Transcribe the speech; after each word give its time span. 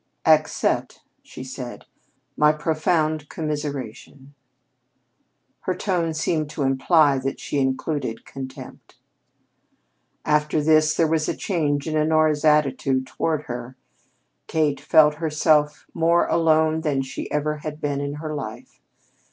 "Accept," 0.25 1.01
she 1.21 1.43
said, 1.43 1.85
"my 2.35 2.51
profound 2.53 3.29
commiseration." 3.29 4.33
Her 5.59 5.75
tone 5.75 6.15
seemed 6.15 6.49
to 6.49 6.63
imply 6.63 7.19
that 7.19 7.39
she 7.39 7.59
included 7.59 8.25
contempt. 8.25 8.95
After 10.25 10.59
this, 10.59 10.95
there 10.95 11.05
was 11.05 11.29
a 11.29 11.35
change 11.37 11.87
in 11.87 11.95
Honora's 11.95 12.43
attitude 12.43 13.05
toward 13.05 13.43
her. 13.43 13.77
Kate 14.47 14.81
felt 14.81 15.17
herself 15.21 15.85
more 15.93 16.25
alone 16.25 16.81
than 16.81 17.03
she 17.03 17.29
ever 17.31 17.57
had 17.57 17.79
been 17.79 18.01
in 18.01 18.15
her 18.15 18.33
life. 18.33 18.81